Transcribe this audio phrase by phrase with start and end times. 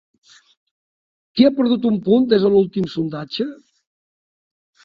[1.35, 3.49] Qui ha perdut un punt des de l'últim sondatge?